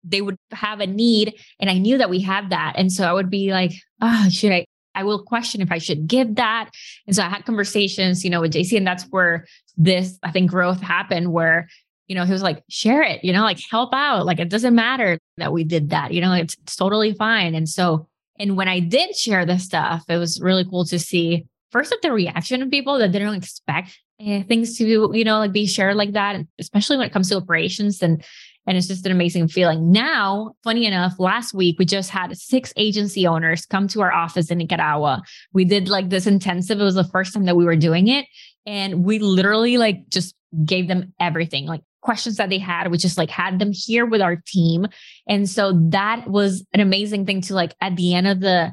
they 0.04 0.22
would 0.22 0.38
have 0.52 0.80
a 0.80 0.88
need 0.88 1.40
and 1.60 1.70
I 1.70 1.78
knew 1.78 1.98
that 1.98 2.10
we 2.10 2.20
had 2.20 2.50
that. 2.50 2.74
And 2.76 2.92
so 2.92 3.08
I 3.08 3.14
would 3.14 3.30
be 3.30 3.52
like, 3.52 3.72
oh, 4.02 4.28
should 4.30 4.52
I? 4.52 4.66
I 4.94 5.04
will 5.04 5.24
question 5.24 5.62
if 5.62 5.72
I 5.72 5.78
should 5.78 6.06
give 6.08 6.36
that. 6.36 6.70
And 7.08 7.16
so 7.16 7.24
I 7.24 7.30
had 7.30 7.46
conversations, 7.46 8.26
you 8.26 8.30
know, 8.30 8.42
with 8.42 8.52
JC, 8.52 8.76
and 8.76 8.86
that's 8.86 9.06
where 9.06 9.46
this, 9.78 10.20
I 10.22 10.32
think, 10.32 10.52
growth 10.52 10.82
happened 10.82 11.32
where, 11.32 11.70
you 12.08 12.16
know, 12.16 12.26
he 12.26 12.34
was 12.34 12.44
like, 12.44 12.62
share 12.70 13.02
it, 13.02 13.24
you 13.24 13.32
know, 13.32 13.44
like 13.44 13.60
help 13.70 13.94
out. 13.94 14.26
Like 14.26 14.40
it 14.40 14.50
doesn't 14.50 14.76
matter 14.76 15.18
that 15.38 15.54
we 15.54 15.64
did 15.64 15.92
that, 15.92 16.14
you 16.14 16.20
know, 16.20 16.34
it's, 16.34 16.58
it's 16.62 16.76
totally 16.76 17.14
fine. 17.14 17.56
And 17.56 17.70
so, 17.70 18.10
and 18.38 18.58
when 18.58 18.68
I 18.68 18.80
did 18.80 19.16
share 19.16 19.46
the 19.46 19.60
stuff, 19.60 20.04
it 20.10 20.18
was 20.18 20.42
really 20.42 20.66
cool 20.66 20.84
to 20.86 21.00
see 21.00 21.46
first 21.72 21.94
of 21.94 22.02
the 22.02 22.12
reaction 22.12 22.62
of 22.62 22.70
people 22.70 22.98
that 22.98 23.14
didn't 23.14 23.36
expect 23.36 23.98
Eh, 24.24 24.44
things 24.44 24.78
to 24.78 24.86
you 25.14 25.24
know 25.24 25.40
like 25.40 25.52
be 25.52 25.66
shared 25.66 25.96
like 25.96 26.12
that 26.12 26.40
especially 26.60 26.98
when 26.98 27.08
it 27.08 27.14
comes 27.14 27.30
to 27.30 27.38
operations 27.38 28.04
and 28.04 28.24
and 28.68 28.78
it's 28.78 28.88
just 28.88 29.08
an 29.08 29.12
amazing 29.12 29.48
feeling. 29.48 29.92
Now 29.92 30.54
funny 30.64 30.86
enough 30.86 31.14
last 31.18 31.54
week 31.54 31.80
we 31.80 31.86
just 31.86 32.12
had 32.12 32.38
six 32.38 32.72
agency 32.78 33.26
owners 33.26 33.66
come 33.66 33.88
to 33.90 34.02
our 34.02 34.12
office 34.12 34.52
in 34.52 34.60
nicaragua. 34.60 35.24
We 35.54 35.66
did 35.66 35.90
like 35.90 36.10
this 36.10 36.28
intensive 36.28 36.80
it 36.80 36.84
was 36.84 36.96
the 36.96 37.04
first 37.04 37.34
time 37.34 37.46
that 37.46 37.56
we 37.56 37.66
were 37.66 37.76
doing 37.76 38.10
it 38.10 38.28
and 38.68 39.04
we 39.04 39.18
literally 39.18 39.78
like 39.78 40.08
just 40.10 40.36
gave 40.66 40.88
them 40.88 41.14
everything 41.20 41.66
like 41.66 41.82
questions 42.02 42.38
that 42.38 42.50
they 42.50 42.60
had 42.60 42.92
we 42.92 42.98
just 42.98 43.18
like 43.18 43.30
had 43.30 43.58
them 43.58 43.72
here 43.74 44.06
with 44.06 44.22
our 44.22 44.36
team 44.46 44.88
and 45.28 45.50
so 45.50 45.72
that 45.90 46.28
was 46.28 46.66
an 46.74 46.80
amazing 46.80 47.26
thing 47.26 47.42
to 47.42 47.56
like 47.56 47.74
at 47.80 47.96
the 47.96 48.14
end 48.14 48.28
of 48.28 48.40
the 48.40 48.72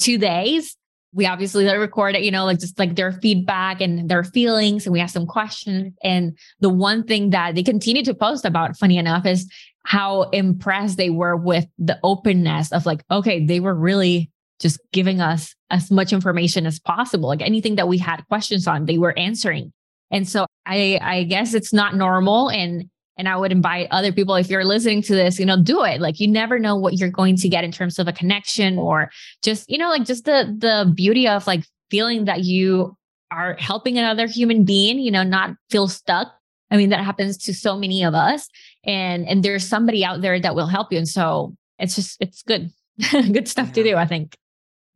two 0.00 0.16
days 0.16 0.77
we 1.12 1.26
obviously 1.26 1.64
let 1.64 1.74
record 1.74 2.14
it, 2.14 2.22
you 2.22 2.30
know, 2.30 2.44
like 2.44 2.60
just 2.60 2.78
like 2.78 2.94
their 2.94 3.12
feedback 3.12 3.80
and 3.80 4.08
their 4.08 4.24
feelings. 4.24 4.86
And 4.86 4.92
we 4.92 5.00
asked 5.00 5.14
them 5.14 5.26
questions. 5.26 5.94
And 6.02 6.36
the 6.60 6.68
one 6.68 7.04
thing 7.04 7.30
that 7.30 7.54
they 7.54 7.62
continue 7.62 8.04
to 8.04 8.14
post 8.14 8.44
about, 8.44 8.76
funny 8.76 8.98
enough, 8.98 9.24
is 9.24 9.50
how 9.84 10.24
impressed 10.30 10.98
they 10.98 11.10
were 11.10 11.36
with 11.36 11.66
the 11.78 11.98
openness 12.02 12.72
of 12.72 12.84
like, 12.84 13.02
okay, 13.10 13.44
they 13.44 13.58
were 13.58 13.74
really 13.74 14.30
just 14.60 14.80
giving 14.92 15.20
us 15.20 15.54
as 15.70 15.90
much 15.90 16.12
information 16.12 16.66
as 16.66 16.78
possible. 16.78 17.28
Like 17.28 17.42
anything 17.42 17.76
that 17.76 17.88
we 17.88 17.96
had 17.96 18.26
questions 18.28 18.66
on, 18.66 18.84
they 18.84 18.98
were 18.98 19.16
answering. 19.18 19.72
And 20.10 20.28
so 20.28 20.46
I 20.66 20.98
I 21.00 21.22
guess 21.24 21.54
it's 21.54 21.72
not 21.72 21.94
normal. 21.94 22.50
And 22.50 22.90
and 23.18 23.28
I 23.28 23.36
would 23.36 23.50
invite 23.50 23.88
other 23.90 24.12
people, 24.12 24.36
if 24.36 24.48
you're 24.48 24.64
listening 24.64 25.02
to 25.02 25.14
this, 25.14 25.38
you 25.38 25.44
know, 25.44 25.60
do 25.60 25.82
it. 25.82 26.00
Like 26.00 26.20
you 26.20 26.28
never 26.28 26.58
know 26.58 26.76
what 26.76 26.94
you're 26.94 27.10
going 27.10 27.36
to 27.36 27.48
get 27.48 27.64
in 27.64 27.72
terms 27.72 27.98
of 27.98 28.06
a 28.06 28.12
connection 28.12 28.78
or 28.78 29.10
just, 29.42 29.68
you 29.68 29.76
know, 29.76 29.90
like 29.90 30.04
just 30.04 30.24
the 30.24 30.54
the 30.56 30.90
beauty 30.94 31.26
of 31.26 31.46
like 31.46 31.64
feeling 31.90 32.26
that 32.26 32.44
you 32.44 32.96
are 33.30 33.56
helping 33.58 33.98
another 33.98 34.26
human 34.26 34.64
being, 34.64 35.00
you 35.00 35.10
know, 35.10 35.24
not 35.24 35.50
feel 35.68 35.88
stuck. 35.88 36.28
I 36.70 36.76
mean, 36.76 36.90
that 36.90 37.04
happens 37.04 37.36
to 37.38 37.54
so 37.54 37.76
many 37.76 38.04
of 38.04 38.14
us. 38.14 38.48
And 38.84 39.26
and 39.26 39.42
there's 39.42 39.66
somebody 39.66 40.04
out 40.04 40.20
there 40.20 40.40
that 40.40 40.54
will 40.54 40.68
help 40.68 40.92
you. 40.92 40.98
And 40.98 41.08
so 41.08 41.56
it's 41.78 41.96
just 41.96 42.16
it's 42.20 42.42
good. 42.42 42.70
good 43.10 43.48
stuff 43.48 43.68
yeah. 43.68 43.74
to 43.74 43.82
do, 43.82 43.96
I 43.96 44.06
think. 44.06 44.36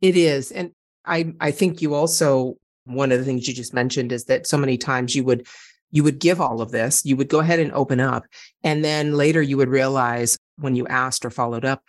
It 0.01 0.15
is. 0.15 0.51
And 0.51 0.71
I 1.05 1.33
I 1.41 1.51
think 1.51 1.81
you 1.81 1.93
also 1.93 2.55
one 2.85 3.11
of 3.11 3.19
the 3.19 3.25
things 3.25 3.47
you 3.47 3.53
just 3.53 3.73
mentioned 3.73 4.11
is 4.11 4.25
that 4.25 4.47
so 4.47 4.57
many 4.57 4.77
times 4.77 5.15
you 5.15 5.23
would 5.23 5.47
you 5.93 6.03
would 6.03 6.19
give 6.19 6.41
all 6.41 6.59
of 6.59 6.71
this, 6.71 7.05
you 7.05 7.15
would 7.15 7.29
go 7.29 7.39
ahead 7.39 7.59
and 7.59 7.71
open 7.71 7.99
up. 7.99 8.25
And 8.63 8.83
then 8.83 9.13
later 9.13 9.43
you 9.43 9.57
would 9.57 9.69
realize 9.69 10.37
when 10.57 10.75
you 10.75 10.87
asked 10.87 11.23
or 11.23 11.29
followed 11.29 11.63
up, 11.63 11.83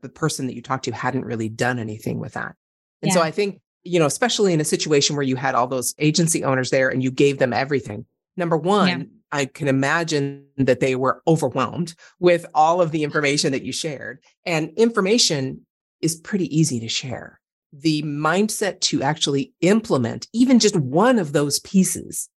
the 0.00 0.08
person 0.08 0.46
that 0.46 0.54
you 0.54 0.62
talked 0.62 0.84
to 0.84 0.92
hadn't 0.92 1.24
really 1.24 1.48
done 1.48 1.80
anything 1.80 2.20
with 2.20 2.34
that. 2.34 2.54
And 3.02 3.08
yeah. 3.08 3.14
so 3.14 3.20
I 3.20 3.32
think, 3.32 3.60
you 3.82 3.98
know, 3.98 4.06
especially 4.06 4.52
in 4.52 4.60
a 4.60 4.64
situation 4.64 5.16
where 5.16 5.24
you 5.24 5.34
had 5.34 5.56
all 5.56 5.66
those 5.66 5.92
agency 5.98 6.44
owners 6.44 6.70
there 6.70 6.88
and 6.88 7.02
you 7.02 7.10
gave 7.10 7.38
them 7.38 7.52
everything. 7.52 8.06
Number 8.36 8.56
one, 8.56 8.88
yeah. 8.88 9.04
I 9.32 9.46
can 9.46 9.66
imagine 9.66 10.46
that 10.56 10.78
they 10.78 10.94
were 10.94 11.20
overwhelmed 11.26 11.94
with 12.20 12.46
all 12.54 12.80
of 12.80 12.92
the 12.92 13.02
information 13.02 13.50
that 13.52 13.64
you 13.64 13.72
shared. 13.72 14.20
And 14.46 14.70
information 14.76 15.66
is 16.00 16.14
pretty 16.14 16.56
easy 16.56 16.78
to 16.78 16.88
share. 16.88 17.40
The 17.72 18.04
mindset 18.04 18.80
to 18.82 19.02
actually 19.02 19.52
implement 19.62 20.28
even 20.32 20.60
just 20.60 20.76
one 20.76 21.18
of 21.18 21.32
those 21.32 21.58
pieces 21.58 22.28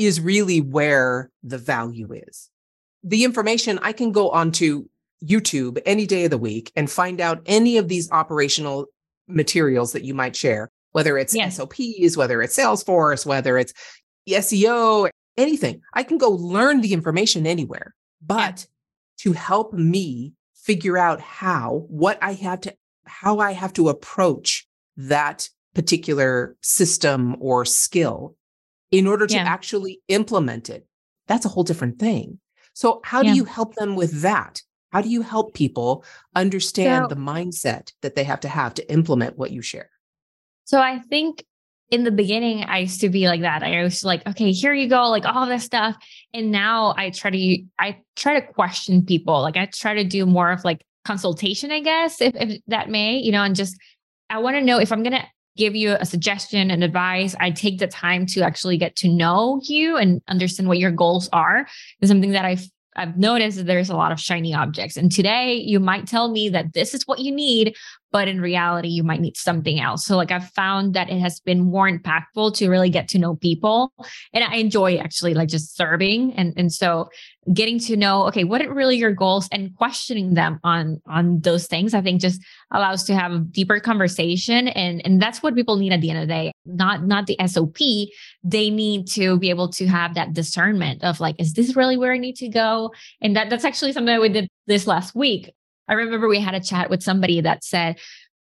is 0.00 0.20
really 0.20 0.60
where 0.60 1.30
the 1.42 1.58
value 1.58 2.12
is. 2.12 2.50
The 3.02 3.24
information 3.24 3.78
I 3.82 3.92
can 3.92 4.12
go 4.12 4.30
onto 4.30 4.86
YouTube 5.24 5.80
any 5.84 6.06
day 6.06 6.24
of 6.24 6.30
the 6.30 6.38
week 6.38 6.72
and 6.74 6.90
find 6.90 7.20
out 7.20 7.42
any 7.46 7.76
of 7.76 7.88
these 7.88 8.10
operational 8.10 8.86
materials 9.28 9.92
that 9.92 10.04
you 10.04 10.14
might 10.14 10.34
share, 10.34 10.70
whether 10.92 11.18
it's 11.18 11.34
yes. 11.34 11.56
SOPs, 11.56 12.16
whether 12.16 12.42
it's 12.42 12.56
Salesforce, 12.56 13.26
whether 13.26 13.58
it's 13.58 13.72
SEO, 14.28 15.10
anything. 15.36 15.80
I 15.94 16.02
can 16.02 16.18
go 16.18 16.30
learn 16.30 16.80
the 16.80 16.92
information 16.92 17.46
anywhere. 17.46 17.94
But 18.24 18.66
yeah. 19.24 19.32
to 19.32 19.32
help 19.32 19.72
me 19.72 20.34
figure 20.54 20.98
out 20.98 21.20
how, 21.20 21.86
what 21.88 22.18
I 22.22 22.34
have 22.34 22.60
to, 22.62 22.74
how 23.04 23.38
I 23.38 23.52
have 23.52 23.72
to 23.74 23.88
approach 23.88 24.66
that 24.96 25.48
particular 25.74 26.56
system 26.62 27.36
or 27.40 27.64
skill 27.64 28.36
in 28.90 29.06
order 29.06 29.26
to 29.26 29.34
yeah. 29.34 29.44
actually 29.44 30.00
implement 30.08 30.68
it. 30.68 30.86
That's 31.28 31.46
a 31.46 31.48
whole 31.48 31.64
different 31.64 31.98
thing. 31.98 32.40
So, 32.74 33.00
how 33.04 33.22
yeah. 33.22 33.30
do 33.30 33.36
you 33.36 33.44
help 33.44 33.74
them 33.74 33.96
with 33.96 34.22
that? 34.22 34.62
How 34.92 35.00
do 35.00 35.08
you 35.08 35.22
help 35.22 35.54
people 35.54 36.04
understand 36.34 37.04
so, 37.04 37.14
the 37.14 37.20
mindset 37.20 37.92
that 38.02 38.14
they 38.14 38.24
have 38.24 38.40
to 38.40 38.48
have 38.48 38.74
to 38.74 38.92
implement 38.92 39.38
what 39.38 39.50
you 39.50 39.62
share? 39.62 39.90
So, 40.64 40.80
I 40.80 40.98
think 40.98 41.44
in 41.90 42.04
the 42.04 42.10
beginning, 42.10 42.64
I 42.64 42.78
used 42.78 43.00
to 43.00 43.08
be 43.08 43.26
like 43.26 43.40
that. 43.40 43.62
I 43.62 43.82
was 43.82 44.04
like, 44.04 44.26
okay, 44.26 44.52
here 44.52 44.72
you 44.72 44.88
go, 44.88 45.08
like 45.08 45.24
all 45.24 45.46
this 45.46 45.64
stuff. 45.64 45.96
And 46.32 46.50
now 46.52 46.94
I 46.96 47.10
try 47.10 47.30
to, 47.30 47.62
I 47.78 47.98
try 48.16 48.38
to 48.38 48.46
question 48.46 49.04
people. 49.04 49.40
Like 49.42 49.56
I 49.56 49.66
try 49.66 49.94
to 49.94 50.04
do 50.04 50.24
more 50.24 50.52
of 50.52 50.64
like 50.64 50.84
consultation, 51.04 51.72
I 51.72 51.80
guess, 51.80 52.20
if, 52.20 52.34
if 52.36 52.60
that 52.68 52.88
may, 52.88 53.18
you 53.18 53.32
know, 53.32 53.42
and 53.42 53.56
just, 53.56 53.76
I 54.28 54.38
want 54.38 54.54
to 54.54 54.62
know 54.62 54.78
if 54.78 54.92
I'm 54.92 55.02
going 55.02 55.14
to 55.14 55.24
give 55.60 55.76
you 55.76 55.96
a 56.00 56.06
suggestion 56.06 56.70
and 56.70 56.82
advice. 56.82 57.36
I 57.38 57.50
take 57.50 57.78
the 57.78 57.86
time 57.86 58.24
to 58.26 58.40
actually 58.40 58.78
get 58.78 58.96
to 58.96 59.08
know 59.08 59.60
you 59.64 59.98
and 59.98 60.22
understand 60.26 60.68
what 60.68 60.78
your 60.78 60.90
goals 60.90 61.28
are. 61.32 61.66
Is 62.00 62.08
something 62.08 62.32
that 62.32 62.46
I've 62.46 62.66
I've 62.96 63.16
noticed 63.16 63.58
that 63.58 63.66
there's 63.66 63.90
a 63.90 63.96
lot 63.96 64.10
of 64.10 64.18
shiny 64.18 64.52
objects. 64.52 64.96
And 64.96 65.12
today 65.12 65.54
you 65.54 65.78
might 65.78 66.06
tell 66.08 66.30
me 66.30 66.48
that 66.48 66.72
this 66.72 66.92
is 66.92 67.06
what 67.06 67.20
you 67.20 67.30
need, 67.30 67.76
but 68.12 68.28
in 68.28 68.40
reality, 68.40 68.88
you 68.88 69.02
might 69.02 69.20
need 69.20 69.36
something 69.36 69.80
else. 69.80 70.04
So, 70.04 70.16
like, 70.16 70.30
I've 70.30 70.48
found 70.50 70.94
that 70.94 71.10
it 71.10 71.20
has 71.20 71.40
been 71.40 71.60
more 71.60 71.90
impactful 71.90 72.54
to 72.56 72.68
really 72.68 72.90
get 72.90 73.08
to 73.08 73.18
know 73.18 73.36
people. 73.36 73.92
And 74.32 74.42
I 74.42 74.56
enjoy 74.56 74.96
actually 74.96 75.34
like 75.34 75.48
just 75.48 75.76
serving. 75.76 76.32
And, 76.34 76.52
and 76.56 76.72
so 76.72 77.08
getting 77.52 77.78
to 77.80 77.96
know, 77.96 78.26
okay, 78.26 78.44
what 78.44 78.62
are 78.62 78.72
really 78.72 78.96
your 78.96 79.12
goals 79.12 79.48
and 79.50 79.74
questioning 79.76 80.34
them 80.34 80.60
on, 80.64 81.00
on 81.06 81.40
those 81.40 81.66
things, 81.66 81.94
I 81.94 82.00
think 82.00 82.20
just 82.20 82.40
allows 82.70 83.04
to 83.04 83.14
have 83.14 83.32
a 83.32 83.38
deeper 83.38 83.80
conversation. 83.80 84.68
And, 84.68 85.00
and 85.04 85.22
that's 85.22 85.42
what 85.42 85.54
people 85.54 85.76
need 85.76 85.92
at 85.92 86.00
the 86.00 86.10
end 86.10 86.20
of 86.20 86.28
the 86.28 86.34
day, 86.34 86.52
not, 86.66 87.04
not 87.04 87.26
the 87.26 87.36
SOP. 87.46 87.78
They 88.44 88.70
need 88.70 89.06
to 89.08 89.38
be 89.38 89.50
able 89.50 89.68
to 89.70 89.86
have 89.86 90.14
that 90.14 90.32
discernment 90.32 91.02
of 91.02 91.20
like, 91.20 91.36
is 91.38 91.54
this 91.54 91.76
really 91.76 91.96
where 91.96 92.12
I 92.12 92.18
need 92.18 92.36
to 92.36 92.48
go? 92.48 92.92
And 93.20 93.36
that, 93.36 93.50
that's 93.50 93.64
actually 93.64 93.92
something 93.92 94.14
that 94.14 94.20
we 94.20 94.28
did 94.28 94.48
this 94.66 94.86
last 94.86 95.14
week 95.14 95.50
I 95.90 95.94
remember 95.94 96.28
we 96.28 96.40
had 96.40 96.54
a 96.54 96.60
chat 96.60 96.88
with 96.88 97.02
somebody 97.02 97.40
that 97.40 97.64
said, 97.64 97.98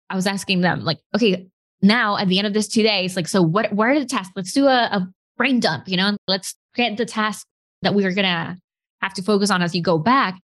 I 0.09 0.15
was 0.15 0.27
asking 0.27 0.61
them, 0.61 0.83
like, 0.83 0.99
okay, 1.15 1.47
now 1.81 2.17
at 2.17 2.27
the 2.27 2.37
end 2.37 2.45
of 2.45 2.53
this 2.53 2.67
two 2.67 2.83
days, 2.83 3.15
like, 3.15 3.27
so 3.27 3.41
what, 3.41 3.73
what 3.73 3.87
are 3.87 3.99
the 3.99 4.05
tasks? 4.05 4.33
Let's 4.35 4.53
do 4.53 4.67
a, 4.67 4.83
a 4.83 5.07
brain 5.37 5.59
dump, 5.59 5.87
you 5.87 5.97
know, 5.97 6.15
let's 6.27 6.55
get 6.75 6.97
the 6.97 7.05
task 7.05 7.47
that 7.81 7.95
we 7.95 8.05
are 8.05 8.13
going 8.13 8.25
to 8.25 8.57
have 9.01 9.13
to 9.15 9.23
focus 9.23 9.49
on 9.49 9.63
as 9.63 9.73
you 9.73 9.81
go 9.81 9.97
back. 9.97 10.39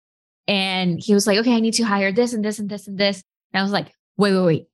And 0.48 0.98
he 0.98 1.12
was 1.12 1.26
like, 1.26 1.38
okay, 1.38 1.54
I 1.54 1.60
need 1.60 1.74
to 1.74 1.82
hire 1.82 2.12
this 2.12 2.32
and 2.32 2.42
this 2.44 2.58
and 2.58 2.70
this 2.70 2.86
and 2.86 2.96
this. 2.96 3.22
And 3.52 3.60
I 3.60 3.62
was 3.62 3.72
like, 3.72 3.92
wait, 4.16 4.32
wait, 4.32 4.44
wait. 4.44 4.66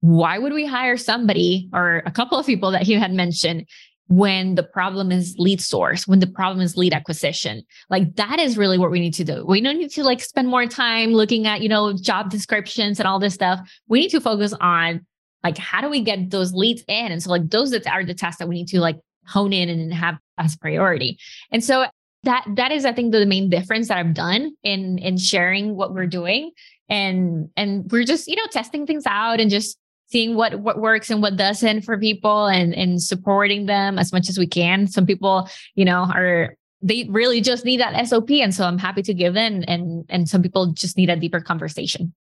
Why 0.00 0.38
would 0.38 0.52
we 0.52 0.66
hire 0.66 0.96
somebody 0.96 1.70
or 1.72 2.02
a 2.06 2.12
couple 2.12 2.38
of 2.38 2.46
people 2.46 2.70
that 2.72 2.82
he 2.82 2.92
had 2.92 3.12
mentioned 3.12 3.66
when 4.08 4.54
the 4.54 4.62
problem 4.62 5.10
is 5.10 5.34
lead 5.38 5.60
source, 5.60 6.06
when 6.06 6.18
the 6.18 6.26
problem 6.26 6.60
is 6.60 6.76
lead 6.76 6.92
acquisition. 6.92 7.62
Like 7.88 8.14
that 8.16 8.38
is 8.38 8.58
really 8.58 8.78
what 8.78 8.90
we 8.90 9.00
need 9.00 9.14
to 9.14 9.24
do. 9.24 9.44
We 9.46 9.60
don't 9.60 9.78
need 9.78 9.90
to 9.92 10.04
like 10.04 10.20
spend 10.20 10.48
more 10.48 10.66
time 10.66 11.12
looking 11.12 11.46
at, 11.46 11.62
you 11.62 11.68
know, 11.68 11.92
job 11.94 12.30
descriptions 12.30 13.00
and 13.00 13.08
all 13.08 13.18
this 13.18 13.34
stuff. 13.34 13.60
We 13.88 14.00
need 14.00 14.10
to 14.10 14.20
focus 14.20 14.52
on 14.60 15.06
like 15.42 15.58
how 15.58 15.80
do 15.80 15.88
we 15.88 16.02
get 16.02 16.30
those 16.30 16.52
leads 16.52 16.82
in? 16.88 17.12
And 17.12 17.22
so 17.22 17.30
like 17.30 17.48
those 17.50 17.70
that 17.70 17.86
are 17.86 18.04
the 18.04 18.14
tasks 18.14 18.38
that 18.38 18.48
we 18.48 18.56
need 18.56 18.68
to 18.68 18.80
like 18.80 18.98
hone 19.26 19.52
in 19.52 19.68
and 19.68 19.92
have 19.92 20.18
as 20.38 20.56
priority. 20.56 21.18
And 21.50 21.64
so 21.64 21.86
that 22.24 22.44
that 22.56 22.72
is, 22.72 22.84
I 22.84 22.92
think, 22.92 23.12
the 23.12 23.26
main 23.26 23.50
difference 23.50 23.88
that 23.88 23.98
I've 23.98 24.14
done 24.14 24.52
in 24.62 24.98
in 24.98 25.16
sharing 25.16 25.76
what 25.76 25.94
we're 25.94 26.06
doing. 26.06 26.52
And 26.88 27.48
and 27.56 27.90
we're 27.90 28.04
just, 28.04 28.26
you 28.28 28.36
know, 28.36 28.46
testing 28.50 28.86
things 28.86 29.04
out 29.06 29.40
and 29.40 29.50
just 29.50 29.78
seeing 30.14 30.36
what 30.36 30.60
what 30.60 30.78
works 30.78 31.10
and 31.10 31.20
what 31.20 31.36
doesn't 31.36 31.82
for 31.82 31.98
people 31.98 32.46
and 32.46 32.72
and 32.72 33.02
supporting 33.02 33.66
them 33.66 33.98
as 33.98 34.12
much 34.12 34.28
as 34.28 34.38
we 34.38 34.46
can. 34.46 34.86
Some 34.86 35.06
people, 35.06 35.48
you 35.74 35.84
know, 35.84 36.08
are 36.14 36.54
they 36.80 37.08
really 37.10 37.40
just 37.40 37.64
need 37.64 37.80
that 37.80 38.06
SOP. 38.06 38.30
And 38.30 38.54
so 38.54 38.64
I'm 38.64 38.78
happy 38.78 39.02
to 39.02 39.12
give 39.12 39.34
in 39.36 39.64
and 39.64 40.04
and 40.08 40.28
some 40.28 40.40
people 40.40 40.68
just 40.68 40.96
need 40.96 41.10
a 41.10 41.16
deeper 41.16 41.40
conversation. 41.40 42.14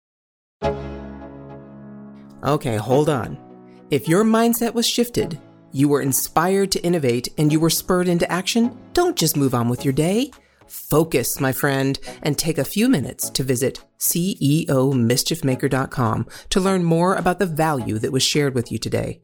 Okay, 2.44 2.76
hold 2.76 3.09
on. 3.09 3.37
If 3.90 4.06
your 4.06 4.23
mindset 4.23 4.73
was 4.73 4.87
shifted, 4.87 5.40
you 5.73 5.88
were 5.88 6.00
inspired 6.00 6.70
to 6.73 6.80
innovate, 6.85 7.28
and 7.38 7.52
you 7.52 7.59
were 7.59 7.70
spurred 7.70 8.09
into 8.09 8.30
action, 8.30 8.78
don't 8.92 9.16
just 9.16 9.37
move 9.37 9.52
on 9.52 9.68
with 9.68 9.85
your 9.85 9.92
day. 9.92 10.30
Focus, 10.70 11.40
my 11.40 11.52
friend, 11.52 11.98
and 12.22 12.38
take 12.38 12.58
a 12.58 12.64
few 12.64 12.88
minutes 12.88 13.28
to 13.30 13.42
visit 13.42 13.84
CEOmischiefmaker.com 13.98 16.26
to 16.50 16.60
learn 16.60 16.84
more 16.84 17.16
about 17.16 17.40
the 17.40 17.46
value 17.46 17.98
that 17.98 18.12
was 18.12 18.22
shared 18.22 18.54
with 18.54 18.70
you 18.70 18.78
today. 18.78 19.20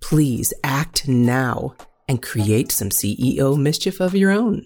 Please 0.00 0.54
act 0.64 1.06
now 1.06 1.74
and 2.08 2.22
create 2.22 2.72
some 2.72 2.88
CEO 2.88 3.60
mischief 3.60 4.00
of 4.00 4.14
your 4.14 4.30
own. 4.30 4.64